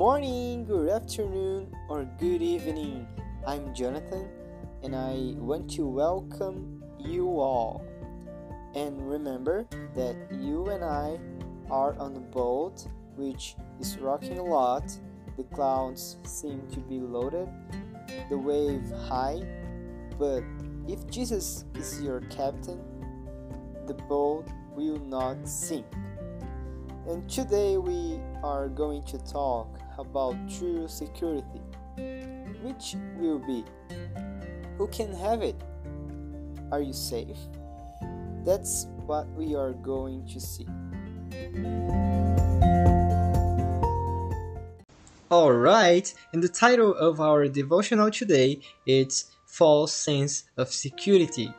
[0.00, 3.06] morning, good afternoon, or good evening.
[3.46, 4.30] I'm Jonathan,
[4.82, 7.84] and I want to welcome you all.
[8.74, 11.18] And remember that you and I
[11.70, 14.90] are on a boat which is rocking a lot.
[15.36, 17.50] The clouds seem to be loaded,
[18.30, 19.42] the wave high,
[20.18, 20.42] but
[20.88, 22.80] if Jesus is your captain,
[23.86, 25.84] the boat will not sink.
[27.06, 31.60] And today we are going to talk about true security.
[32.62, 33.64] Which will be?
[34.78, 35.56] Who can have it?
[36.72, 37.38] Are you safe?
[38.44, 40.66] That's what we are going to see.
[45.30, 51.52] All right, and the title of our devotional today is False Sense of Security.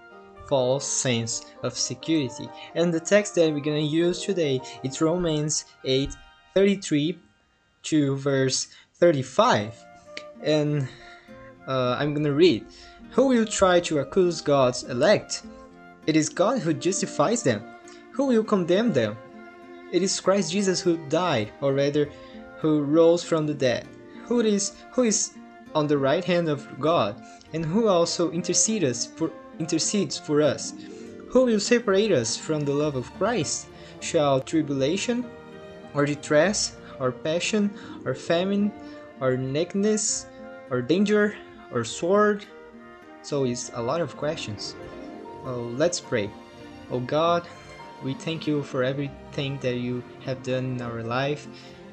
[0.50, 2.50] False sense of security.
[2.76, 6.14] And the text that we're going to use today is Romans 8
[6.54, 7.18] 33
[7.84, 9.76] to verse 35.
[10.44, 10.88] And
[11.68, 12.66] uh, I'm to read
[13.12, 15.44] Who will try to accuse God's elect?
[16.08, 17.64] It is God who justifies them.
[18.12, 19.18] Who will condemn them?
[19.92, 22.10] It is Christ Jesus who died, or rather,
[22.60, 23.88] who rose from the dead,
[24.26, 25.34] who is who is
[25.76, 27.22] on the right hand of God,
[27.54, 30.74] and who also intercedes for intercedes for us.
[31.30, 33.68] Who will separate us from the love of Christ?
[34.00, 35.26] Shall tribulation,
[35.94, 37.74] or distress, or passion,
[38.06, 38.72] or famine,
[39.20, 40.28] or nakedness,
[40.70, 41.36] or danger,
[41.74, 42.46] or sword?
[43.24, 44.76] So it's a lot of questions.
[45.44, 46.30] Oh, let's pray.
[46.92, 47.48] Oh God,
[48.04, 51.48] we thank you for everything that you have done in our life.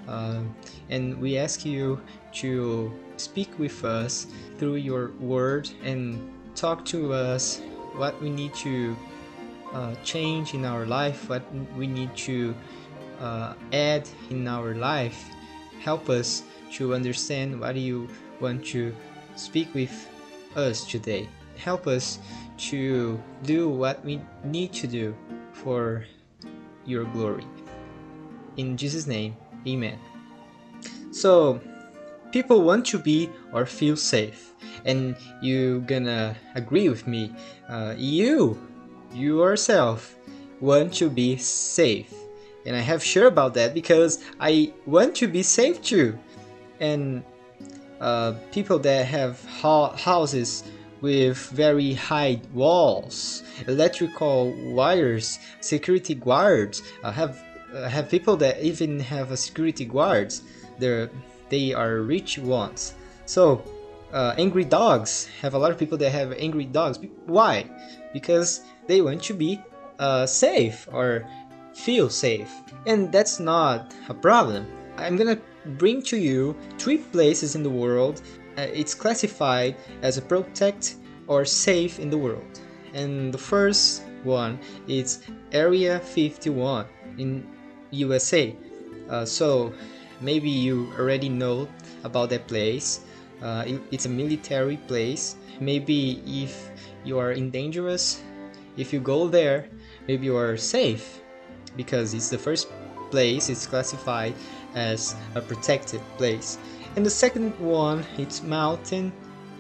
[0.07, 0.43] Uh,
[0.89, 2.01] and we ask you
[2.33, 4.27] to speak with us
[4.59, 6.19] through your word and
[6.55, 7.61] talk to us
[7.95, 8.97] what we need to
[9.73, 11.43] uh, change in our life, what
[11.77, 12.55] we need to
[13.21, 15.29] uh, add in our life.
[15.81, 16.43] Help us
[16.73, 18.09] to understand what you
[18.41, 18.95] want to
[19.37, 20.09] speak with
[20.57, 21.29] us today.
[21.57, 22.19] Help us
[22.59, 25.15] to do what we need to do
[25.53, 26.05] for
[26.85, 27.47] your glory.
[28.57, 29.37] In Jesus' name,
[29.67, 29.99] Amen.
[31.11, 31.61] So,
[32.33, 34.55] people want to be or feel safe,
[34.85, 37.35] and you gonna agree with me.
[37.69, 38.59] Uh, you,
[39.13, 40.17] yourself,
[40.61, 42.13] want to be safe,
[42.67, 46.19] and I have sure about that because I want to be safe too.
[46.81, 47.25] And
[48.01, 50.65] uh, people that have ha- houses
[51.01, 56.83] with very high walls, electrical wires, security guards.
[57.03, 57.43] I have
[57.75, 60.43] uh, have people that even have a security guards.
[60.79, 61.11] They're
[61.49, 62.95] they are rich ones.
[63.27, 63.63] So
[64.13, 66.99] uh, angry dogs have a lot of people that have angry dogs.
[67.27, 67.67] Why?
[68.13, 69.61] Because they want to be
[69.99, 71.27] uh, safe or
[71.85, 72.51] feel safe,
[72.87, 74.67] and that's not a problem.
[74.97, 75.39] I'm gonna
[75.79, 78.21] bring to you three places in the world
[78.59, 80.97] uh, it's classified as a protect
[81.29, 82.61] or safe in the world.
[82.93, 85.23] And the first one is
[85.53, 86.87] Area 51
[87.19, 87.47] in
[87.91, 88.57] USA.
[89.09, 89.73] Uh, so
[90.21, 91.69] maybe you already know
[92.03, 93.07] about that place.
[93.41, 95.37] Uh, it, it's a military place.
[95.61, 96.71] Maybe if
[97.05, 98.21] you are in dangerous,
[98.77, 99.69] if you go there,
[100.09, 101.23] maybe you are safe
[101.77, 102.69] because it's the first
[103.11, 103.49] place.
[103.49, 104.35] It's classified
[104.75, 106.59] as a protected place.
[106.97, 109.13] And the second one, it's mountain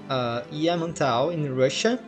[0.08, 1.98] uh, Yamantau in Russia.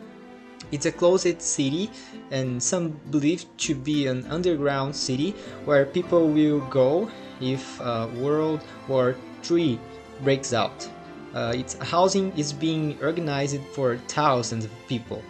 [0.71, 1.89] It's a closed city
[2.31, 5.31] and some believe to be an underground city
[5.65, 7.09] where people will go
[7.41, 9.15] if uh, World War
[9.49, 9.79] III
[10.23, 10.87] breaks out.
[11.33, 15.23] Uh, its housing is being organized for thousands of people.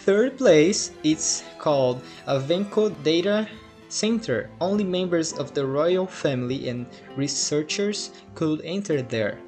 [0.00, 3.48] Third place, it's called HavenCo Data
[3.88, 4.50] Center.
[4.60, 6.86] Only members of the royal family and
[7.16, 9.38] researchers could enter there.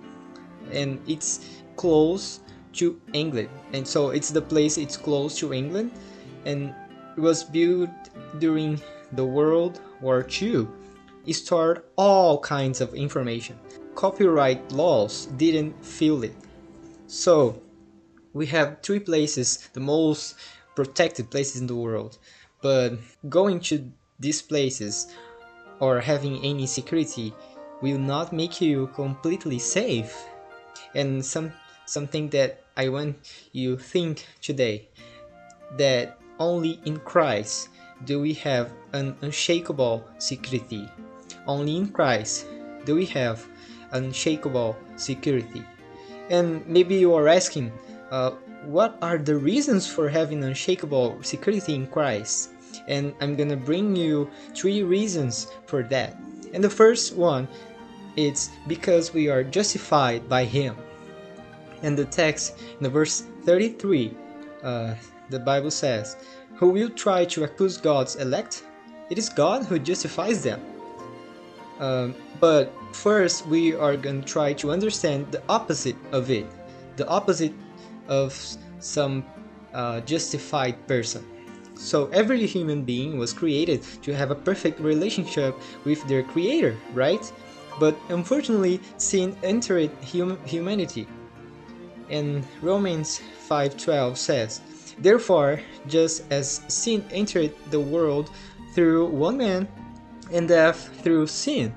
[0.72, 2.40] And it's close
[2.74, 3.48] to England.
[3.72, 5.92] And so it's the place it's close to England
[6.44, 6.74] and
[7.16, 7.90] it was built
[8.38, 8.80] during
[9.12, 10.68] the World War II.
[11.26, 13.58] It stored all kinds of information.
[13.94, 16.34] Copyright laws didn't fill it.
[17.06, 17.60] So
[18.32, 20.36] we have three places, the most
[20.76, 22.18] protected places in the world.
[22.62, 22.98] But
[23.28, 25.08] going to these places
[25.80, 27.32] or having any security
[27.80, 30.26] will not make you completely safe.
[30.94, 31.52] And some
[31.86, 33.16] something that I want
[33.52, 34.88] you think today
[35.76, 37.68] that only in Christ
[38.04, 40.88] do we have an unshakable security.
[41.46, 42.46] Only in Christ
[42.84, 43.44] do we have
[43.92, 45.64] unshakable security.
[46.30, 47.72] And maybe you are asking,
[48.10, 48.32] uh,
[48.64, 52.50] what are the reasons for having unshakable security in Christ?
[52.86, 56.16] And I'm gonna bring you three reasons for that.
[56.52, 57.48] And the first one
[58.18, 60.74] it's because we are justified by Him.
[61.82, 64.12] And the text in the verse 33,
[64.64, 64.94] uh,
[65.30, 66.16] the Bible says,
[66.56, 68.64] Who will try to accuse God's elect?
[69.08, 70.60] It is God who justifies them.
[71.78, 76.46] Um, but first, we are going to try to understand the opposite of it,
[76.96, 77.54] the opposite
[78.08, 78.34] of
[78.80, 79.24] some
[79.72, 81.24] uh, justified person.
[81.78, 87.24] So every human being was created to have a perfect relationship with their creator, right?
[87.78, 91.06] But unfortunately, sin entered hum- humanity.
[92.10, 94.60] And Romans 5:12 says,
[94.98, 98.28] "Therefore, just as sin entered the world
[98.74, 99.68] through one man,
[100.32, 101.74] and death through sin,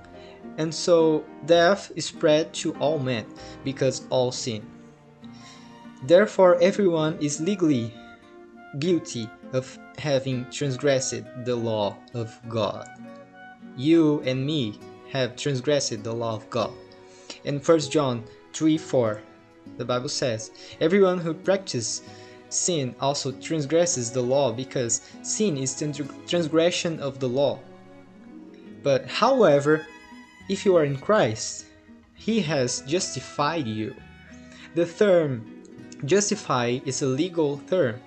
[0.58, 3.26] and so death is spread to all men
[3.64, 4.66] because all sin.
[6.04, 7.94] Therefore, everyone is legally
[8.80, 12.90] guilty of having transgressed the law of God.
[13.78, 14.80] You and me
[15.12, 16.74] have transgressed the law of God.
[17.44, 19.22] In 1 John 3 4,
[19.78, 20.52] the Bible says,
[20.82, 22.02] Everyone who practices
[22.50, 25.76] sin also transgresses the law because sin is
[26.28, 27.60] transgression of the law.
[28.84, 29.86] But however,
[30.50, 31.66] if you are in Christ,
[32.16, 33.96] He has justified you.
[34.74, 35.64] The term
[36.06, 38.02] justify is a legal term,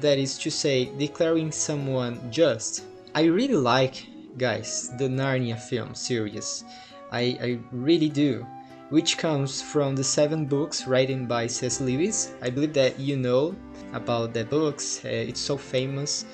[0.00, 2.84] that is to say, declaring someone just.
[3.14, 4.06] I really like,
[4.38, 6.64] guys, the Narnia film series.
[7.12, 8.46] I, I really do.
[8.90, 11.80] Which comes from the seven books written by C.S.
[11.80, 12.32] Lewis.
[12.42, 13.54] I believe that you know
[13.92, 16.24] about the books, uh, it's so famous.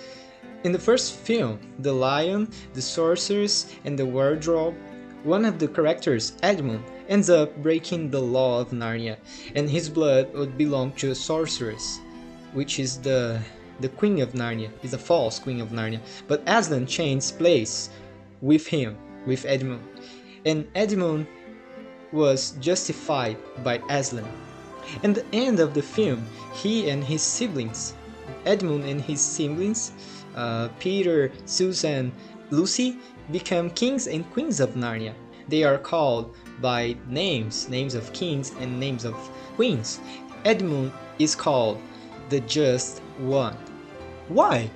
[0.65, 4.75] In the first film, The Lion, the Sorceress, and the Wardrobe,
[5.23, 9.17] one of the characters, Edmund, ends up breaking the law of Narnia,
[9.55, 12.01] and his blood would belong to a sorceress,
[12.57, 13.39] which is the
[13.81, 16.01] the queen of Narnia, is a false queen of Narnia.
[16.27, 17.91] But Aslan changes place
[18.41, 19.83] with him, with Edmund,
[20.47, 21.27] and Edmund
[22.13, 24.25] was justified by Aslan.
[25.03, 26.25] And the end of the film,
[26.55, 27.93] he and his siblings,
[28.47, 29.93] Edmund and his siblings,
[30.35, 32.11] uh, Peter, Susan,
[32.51, 32.97] Lucy,
[33.33, 35.13] become kings and queens of Narnia.
[35.49, 39.15] They are called by names, names of kings and names of
[39.57, 40.01] queens.
[40.45, 41.79] Edmund is called
[42.29, 43.57] the just one.
[44.29, 44.71] Why?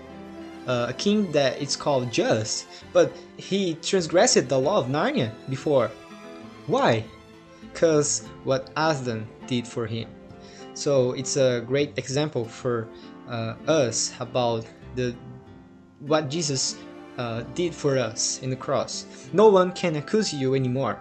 [0.66, 5.90] Uh, a king that is called just, but he transgressed the law of Narnia before.
[6.66, 7.04] Why?
[7.72, 10.08] Because what Aslan did for him.
[10.74, 12.88] So it's a great example for
[13.28, 15.14] uh, us about the
[16.00, 16.76] what Jesus
[17.18, 19.04] uh, did for us in the cross.
[19.32, 20.98] No one can accuse you anymore.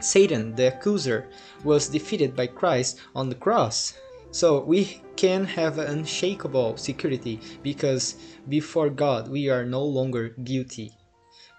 [0.00, 1.28] Satan, the accuser,
[1.64, 3.94] was defeated by Christ on the cross.
[4.32, 8.16] So we can have unshakable security because
[8.48, 10.92] before God we are no longer guilty.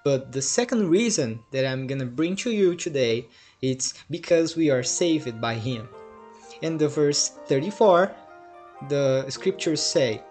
[0.04, 3.28] But the second reason that I'm gonna bring to you today
[3.62, 5.88] it's because we are saved by Him.
[6.62, 8.12] In the verse 34,
[8.90, 10.24] the scriptures say,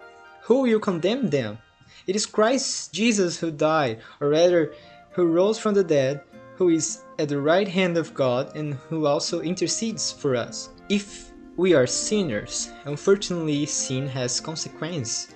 [0.43, 1.59] Who will condemn them?
[2.07, 4.73] It is Christ Jesus who died, or rather,
[5.11, 6.21] who rose from the dead,
[6.55, 10.69] who is at the right hand of God, and who also intercedes for us.
[10.89, 11.30] If
[11.61, 15.27] we are sinners, unfortunately, sin has consequence.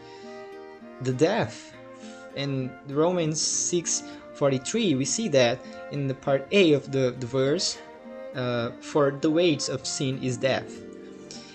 [1.02, 1.72] The death.
[2.36, 5.60] In Romans 6:43, we see that
[5.92, 7.78] in the part A of the, the verse,
[8.34, 10.72] uh, for the wage of sin is death.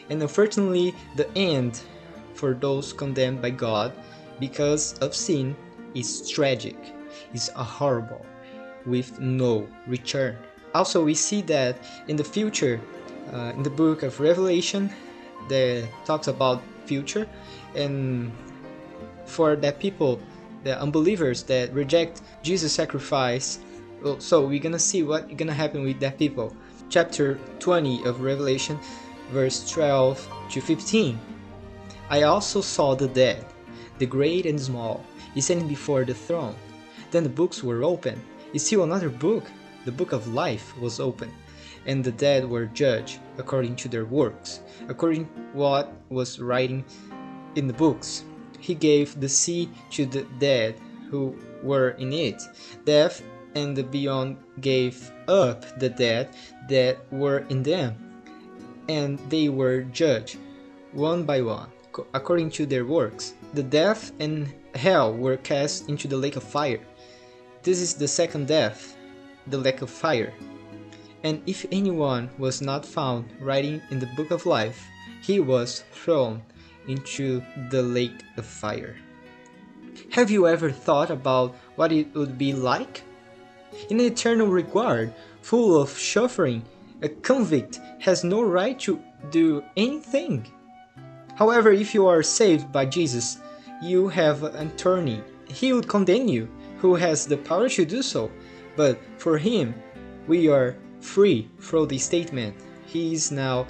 [0.09, 1.81] And unfortunately, the end
[2.35, 3.91] for those condemned by God
[4.39, 5.57] because of sin
[5.97, 6.79] is tragic,
[7.35, 8.25] is horrible,
[8.87, 10.37] with no return.
[10.75, 11.75] Also, we see that
[12.07, 12.81] in the future,
[13.33, 14.91] uh, in the book of Revelation,
[15.49, 17.27] that talks about future,
[17.75, 18.33] and
[19.25, 20.21] for that people,
[20.65, 23.61] the unbelievers that reject Jesus' sacrifice,
[24.19, 26.55] so we're gonna see what gonna happen with that people.
[26.89, 28.79] Chapter 20 of Revelation,
[29.31, 31.19] verse 12 to 15.
[32.09, 33.47] I also saw the dead
[34.01, 35.05] the great and small,
[35.39, 36.57] standing before the throne.
[37.11, 38.21] Then the books were opened.
[38.53, 39.45] Is still another book,
[39.85, 41.33] the book of life, was opened,
[41.87, 46.85] and the dead were judged according to their works, according what was writing
[47.55, 48.25] in the books.
[48.59, 50.77] He gave the sea to the dead
[51.11, 52.43] who were in it.
[52.85, 53.23] Death
[53.55, 56.29] and the beyond gave up the dead
[56.69, 57.97] that were in them,
[58.89, 60.39] and they were judged
[60.93, 61.69] one by one
[62.15, 63.35] according to their works.
[63.55, 66.81] The death and hell were cast into the lake of fire.
[67.63, 68.97] This is the second death,
[69.49, 70.33] the lake of fire.
[71.23, 74.87] And if anyone was not found writing in the book of life,
[75.23, 76.43] he was thrown
[76.89, 78.97] into the lake of fire.
[80.13, 83.03] Have you ever thought about what it would be like?
[83.91, 85.13] In eternal regard,
[85.43, 86.65] full of suffering,
[87.03, 89.01] a convict has no right to
[89.31, 90.47] do anything.
[91.37, 93.39] However, if you are saved by Jesus,
[93.83, 95.23] you have an attorney.
[95.49, 96.49] He will condemn you,
[96.79, 98.31] who has the power to do so.
[98.77, 99.75] But for him,
[100.27, 102.55] we are free from the statement.
[102.87, 103.67] He is now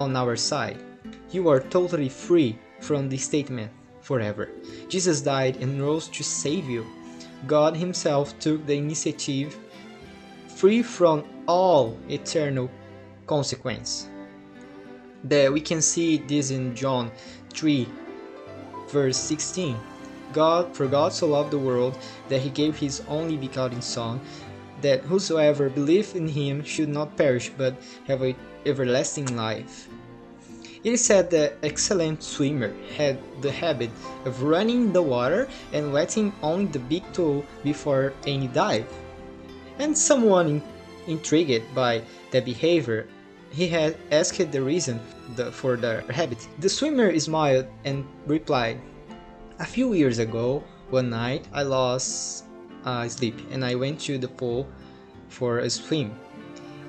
[0.00, 0.78] on our side.
[1.30, 4.48] You are totally free from the statement forever.
[4.88, 6.86] Jesus died and rose to save you.
[7.46, 9.56] God Himself took the initiative,
[10.48, 12.70] free from all eternal
[13.26, 14.08] consequence.
[15.24, 17.10] That we can see this in John
[17.50, 17.86] 3,
[18.88, 19.76] verse 16.
[20.32, 21.98] God, for God so loved the world
[22.28, 24.20] that He gave His only begotten Son,
[24.82, 27.74] that whosoever believeth in Him should not perish but
[28.06, 29.88] have a everlasting life.
[30.82, 33.90] It is said that excellent swimmer had the habit
[34.24, 38.88] of running in the water and wetting only the big toe before any dive.
[39.78, 40.62] And someone in,
[41.06, 43.08] intrigued by that behavior,
[43.50, 45.00] he had asked the reason
[45.36, 46.46] the, for the habit.
[46.60, 48.80] The swimmer smiled and replied,
[49.58, 52.44] "A few years ago, one night I lost
[52.84, 54.66] uh, sleep and I went to the pool
[55.28, 56.10] for a swim.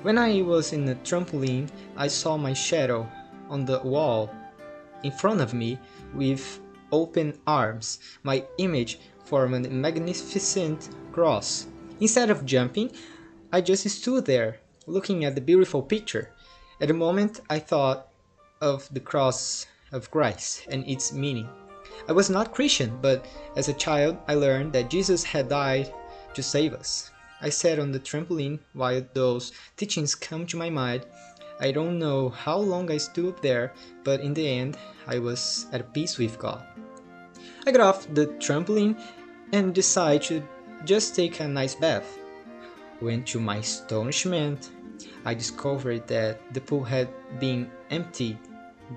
[0.02, 3.08] When I was in the trampoline, I saw my shadow
[3.48, 4.30] on the wall
[5.02, 5.78] in front of me
[6.14, 7.98] with open arms.
[8.22, 11.66] My image formed a magnificent cross.
[12.00, 12.90] Instead of jumping,
[13.52, 16.30] I just stood there, looking at the beautiful picture.
[16.80, 18.08] At the moment, I thought
[18.60, 21.48] of the cross of Christ and its meaning.
[22.08, 25.92] I was not Christian, but as a child, I learned that Jesus had died
[26.34, 27.10] to save us.
[27.40, 31.06] I sat on the trampoline while those teachings come to my mind
[31.62, 35.94] I don't know how long I stood there, but in the end, I was at
[35.94, 36.66] peace with God.
[37.64, 39.00] I got off the trampoline
[39.52, 40.42] and decided to
[40.84, 42.18] just take a nice bath.
[42.98, 44.70] When, to my astonishment,
[45.24, 48.38] I discovered that the pool had been emptied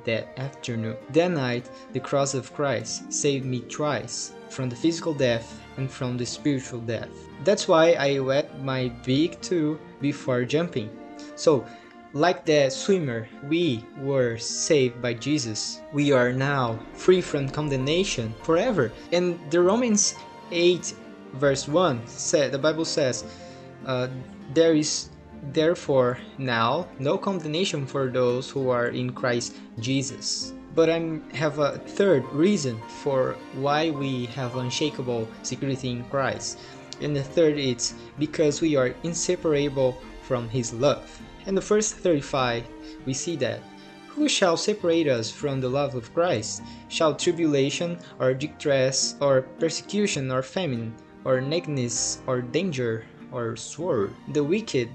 [0.03, 0.97] that afternoon.
[1.11, 6.17] That night, the cross of Christ saved me twice from the physical death and from
[6.17, 7.09] the spiritual death.
[7.43, 10.89] That's why I wet my big toe before jumping.
[11.35, 11.65] So,
[12.13, 15.81] like the swimmer, we were saved by Jesus.
[15.91, 18.91] We are now free from condemnation forever.
[19.11, 20.15] And the Romans
[20.51, 20.93] 8
[21.33, 23.25] verse 1 said the Bible says,
[23.85, 24.07] uh,
[24.53, 25.09] there is
[25.53, 30.53] therefore now no condemnation for those who are in Christ Jesus.
[30.73, 36.59] But I have a third reason for why we have unshakable security in Christ.
[37.01, 41.21] And the third is because we are inseparable from his love.
[41.45, 42.63] In the first 35,
[43.05, 43.61] we see that
[44.15, 46.63] who shall separate us from the love of Christ?
[46.87, 54.15] Shall tribulation, or distress, or persecution, or famine, or nakedness, or danger, or sword?
[54.31, 54.87] The wicked,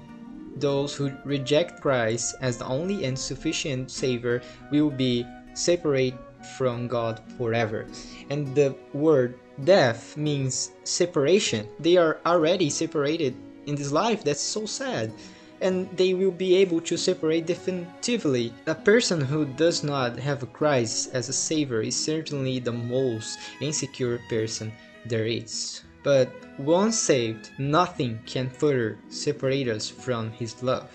[0.55, 4.41] those who reject Christ as the only and sufficient Savior,
[4.71, 6.15] will be separate
[6.57, 7.85] from God forever.
[8.29, 11.67] And the word death means separation.
[11.79, 14.23] They are already separated in this life.
[14.23, 15.13] That's so sad
[15.61, 18.51] and they will be able to separate definitively.
[18.65, 24.19] A person who does not have Christ as a savior is certainly the most insecure
[24.27, 24.73] person
[25.05, 25.83] there is.
[26.03, 30.89] But once saved, nothing can further separate us from his love.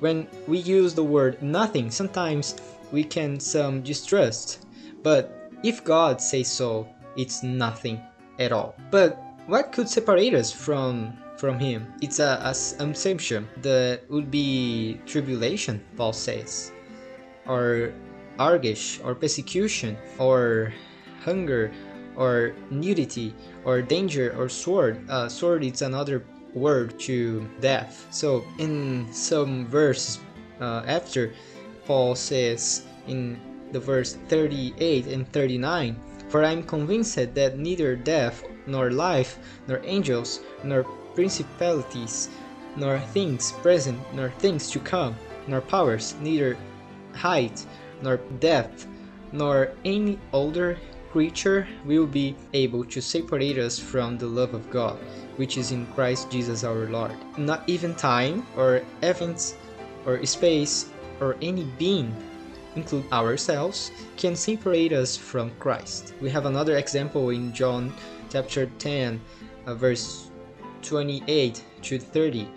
[0.00, 2.56] When we use the word nothing, sometimes
[2.92, 4.66] we can some distrust,
[5.02, 8.00] but if God says so, it's nothing
[8.38, 8.74] at all.
[8.90, 11.92] But what could separate us from from him.
[12.00, 16.72] It's a, a assumption that would be tribulation, Paul says,
[17.46, 17.92] or
[18.38, 20.72] anguish, or persecution, or
[21.24, 21.72] hunger,
[22.16, 25.08] or nudity, or danger, or sword.
[25.08, 28.06] Uh, sword is another word to death.
[28.10, 30.20] So in some verse
[30.60, 31.34] uh, after,
[31.86, 33.38] Paul says in
[33.72, 35.96] the verse 38 and 39,
[36.28, 42.30] For I am convinced that neither death, nor life, nor angels, nor principalities,
[42.76, 45.14] nor things present, nor things to come,
[45.46, 46.56] nor powers, neither
[47.14, 47.66] height,
[48.02, 48.86] nor depth,
[49.32, 50.78] nor any other
[51.14, 54.98] creature will be able to separate us from the love of God,
[55.36, 57.14] which is in Christ Jesus our Lord.
[57.38, 59.54] Not even time, or events,
[60.06, 60.90] or space,
[61.20, 62.10] or any being,
[62.74, 66.14] include ourselves, can separate us from Christ.
[66.20, 67.94] We have another example in John
[68.28, 69.20] chapter 10,
[69.66, 70.32] uh, verse
[70.82, 72.48] 28 to 30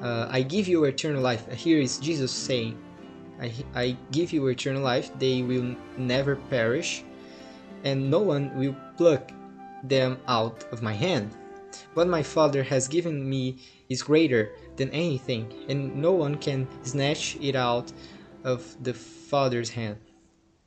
[0.00, 2.78] uh, i give you eternal life here is jesus saying
[3.40, 7.02] I, I give you eternal life they will never perish
[7.84, 9.32] and no one will pluck
[9.84, 11.30] them out of my hand
[11.94, 13.58] What my Father has given me
[13.88, 17.92] is greater than anything, and no one can snatch it out
[18.44, 19.98] of the Father's hand.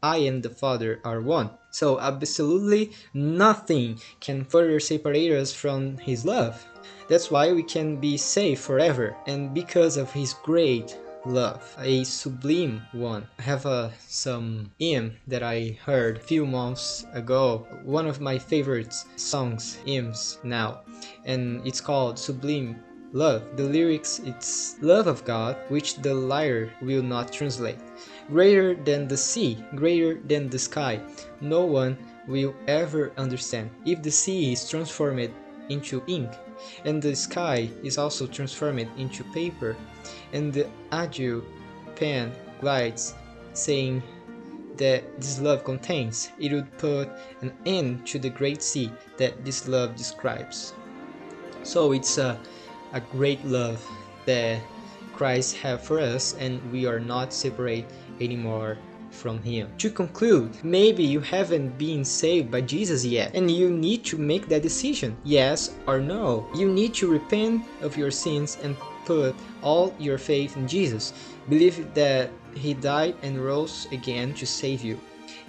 [0.01, 1.49] I and the Father are one.
[1.71, 6.65] So, absolutely nothing can further separate us from His love.
[7.09, 12.81] That's why we can be safe forever, and because of His great love, a sublime
[12.91, 13.27] one.
[13.39, 18.37] I have uh, some hymn that I heard a few months ago, one of my
[18.37, 20.81] favorite songs, hymns now,
[21.25, 22.81] and it's called Sublime
[23.13, 23.43] Love.
[23.55, 27.79] The lyrics, it's love of God, which the lyre will not translate.
[28.29, 30.99] Greater than the sea, greater than the sky,
[31.41, 33.69] no one will ever understand.
[33.85, 35.31] If the sea is transformed
[35.69, 36.29] into ink,
[36.83, 39.75] and the sky is also transformed into paper,
[40.35, 41.43] and the adieu
[41.95, 43.15] pen glides,
[43.53, 44.03] saying
[44.77, 47.09] that this love contains, it would put
[47.41, 50.73] an end to the great sea that this love describes.
[51.63, 52.37] So it's a,
[52.93, 53.81] a great love
[54.25, 54.61] that
[55.13, 57.85] Christ have for us, and we are not separate
[58.19, 58.77] anymore
[59.11, 59.69] from him.
[59.77, 64.47] To conclude, maybe you haven't been saved by Jesus yet and you need to make
[64.49, 66.45] that decision, yes or no.
[66.53, 68.75] You need to repent of your sins and
[69.05, 71.13] put all your faith in Jesus.
[71.47, 74.99] Believe that he died and rose again to save you.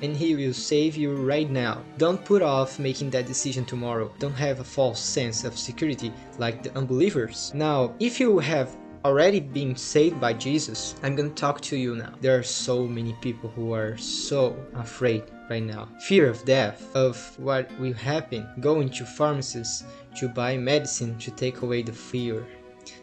[0.03, 1.83] And he will save you right now.
[1.97, 4.13] Don't put off making that decision tomorrow.
[4.19, 7.53] Don't have a false sense of security like the unbelievers.
[7.55, 8.77] Now, if you have
[9.07, 12.13] already been saved by Jesus, I'm gonna talk to you now.
[12.21, 15.89] There are so many people who are so afraid right now.
[16.01, 19.85] Fear of death, of what will happen, going to pharmacies
[20.17, 22.45] to buy medicine to take away the fear.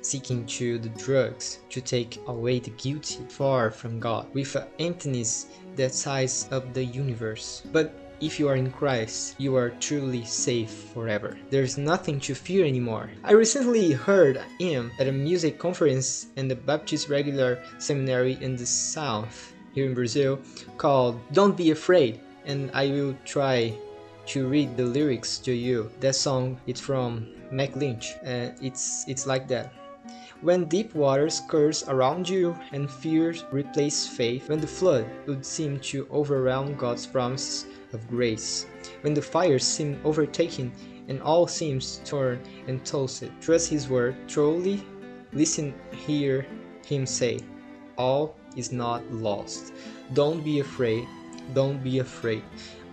[0.01, 5.47] Seeking to the drugs to take away the guilty, far from God, with an emptiness
[5.75, 7.63] that size of the universe.
[7.71, 11.37] But if you are in Christ, you are truly safe forever.
[11.49, 13.09] There's nothing to fear anymore.
[13.23, 18.65] I recently heard hymn at a music conference in the Baptist Regular Seminary in the
[18.65, 20.39] South, here in Brazil,
[20.77, 23.73] called Don't Be Afraid, and I will try
[24.27, 25.91] to read the lyrics to you.
[25.99, 29.73] That song it's from Mac Lynch, and it's it's like that.
[30.41, 35.79] When deep waters curse around you and fears replace faith, when the flood would seem
[35.91, 38.65] to overwhelm God's promises, of grace.
[39.01, 40.71] When the fires seem overtaken
[41.07, 44.83] and all seems torn and tossed, trust his word truly,
[45.31, 46.45] listen, hear
[46.85, 47.39] him say,
[47.97, 49.73] All is not lost.
[50.13, 51.07] Don't be afraid,
[51.53, 52.43] don't be afraid.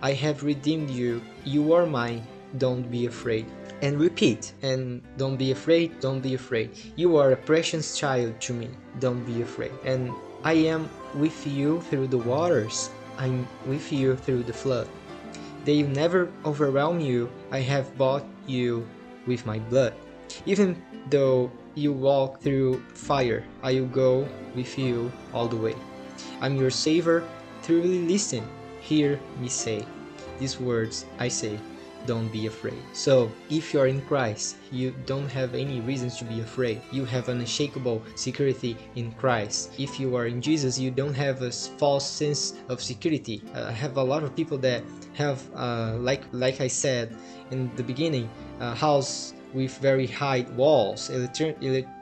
[0.01, 2.25] I have redeemed you, you are mine,
[2.57, 3.45] don't be afraid.
[3.81, 6.71] And repeat, and don't be afraid, don't be afraid.
[6.95, 9.71] You are a precious child to me, don't be afraid.
[9.85, 10.11] And
[10.43, 14.87] I am with you through the waters, I'm with you through the flood.
[15.63, 17.29] They never overwhelm you.
[17.51, 18.87] I have bought you
[19.27, 19.93] with my blood.
[20.45, 25.75] Even though you walk through fire, I will go with you all the way.
[26.41, 27.23] I'm your Savior.
[27.61, 28.43] Truly listen,
[28.81, 29.85] hear me say.
[30.39, 31.59] These words I say
[32.05, 32.81] don't be afraid.
[32.93, 36.81] So, if you are in Christ, you don't have any reasons to be afraid.
[36.91, 39.71] You have unshakable security in Christ.
[39.77, 43.43] If you are in Jesus, you don't have a false sense of security.
[43.53, 47.15] Uh, I have a lot of people that have, uh, like like I said
[47.51, 51.61] in the beginning, a house with very high walls, electric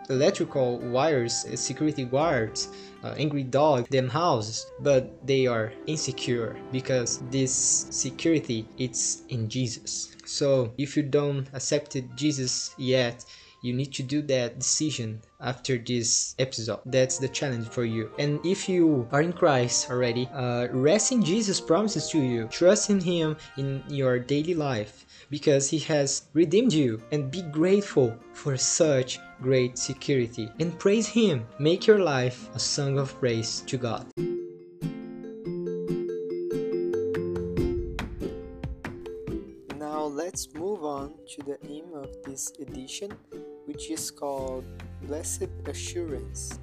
[0.09, 2.69] electrical wires, security guards,
[3.03, 10.15] uh, angry dog them houses but they are insecure because this security it's in jesus.
[10.25, 13.25] So if you don't accept jesus yet
[13.61, 16.79] you need to do that decision after this episode.
[16.85, 18.11] That's the challenge for you.
[18.17, 22.47] And if you are in christ already uh, rest in jesus promises to you.
[22.47, 27.01] Trust in him in your daily life because he has redeemed you.
[27.11, 30.49] And be grateful for such great security.
[30.59, 31.45] And praise him.
[31.59, 34.05] Make your life a song of praise to god
[40.99, 43.12] on to the aim of this edition
[43.65, 44.65] which is called
[45.07, 46.59] blessed assurance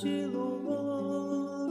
[0.00, 1.68] de louvor.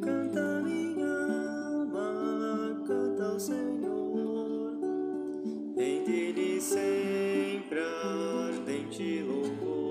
[0.00, 1.26] Canta minha
[1.66, 4.78] alma, canta ao Senhor.
[5.76, 9.82] Em dele sempre ardente louvor.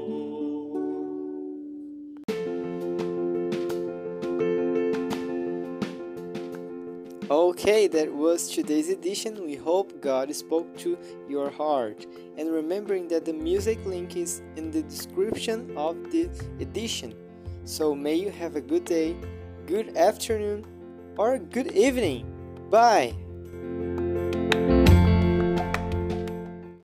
[7.29, 9.45] Okay, that was today's edition.
[9.45, 12.05] We hope God spoke to your heart.
[12.37, 16.29] And remembering that the music link is in the description of the
[16.61, 17.13] edition.
[17.63, 19.15] So may you have a good day,
[19.67, 20.65] good afternoon,
[21.17, 22.25] or good evening.
[22.69, 23.13] Bye.